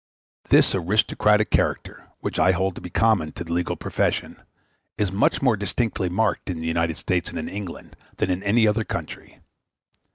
This 0.49 0.73
aristocratic 0.73 1.51
character, 1.51 2.07
which 2.21 2.39
I 2.39 2.53
hold 2.53 2.73
to 2.73 2.81
be 2.81 2.89
common 2.89 3.33
to 3.33 3.43
the 3.43 3.53
legal 3.53 3.75
profession, 3.75 4.41
is 4.97 5.11
much 5.11 5.43
more 5.43 5.55
distinctly 5.55 6.09
marked 6.09 6.49
in 6.49 6.57
the 6.59 6.65
United 6.65 6.97
States 6.97 7.29
and 7.29 7.37
in 7.37 7.47
England 7.47 7.95
than 8.17 8.31
in 8.31 8.41
any 8.41 8.67
other 8.67 8.83
country. 8.83 9.37